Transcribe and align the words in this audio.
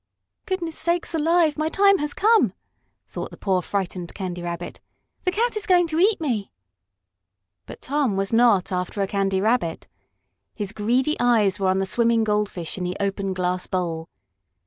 "Goodness 0.47 0.79
sakes 0.79 1.13
alive! 1.13 1.59
my 1.59 1.69
time 1.69 1.99
has 1.99 2.15
come," 2.15 2.53
thought 3.05 3.29
the 3.29 3.37
poor 3.37 3.61
frightened 3.61 4.15
Candy 4.15 4.41
Rabbit. 4.41 4.79
"The 5.25 5.31
cat 5.31 5.55
is 5.55 5.67
going 5.67 5.85
to 5.89 5.99
eat 5.99 6.19
me!" 6.19 6.51
But 7.67 7.83
Tom 7.83 8.17
was 8.17 8.33
not 8.33 8.71
after 8.71 9.03
a 9.03 9.07
Candy 9.07 9.39
Rabbit. 9.41 9.87
His 10.55 10.71
greedy 10.71 11.15
eyes 11.19 11.59
were 11.59 11.67
on 11.67 11.77
the 11.77 11.85
swimming 11.85 12.23
goldfish 12.23 12.79
in 12.79 12.83
the 12.83 12.97
open 12.99 13.35
glass 13.35 13.67
bowl. 13.67 14.09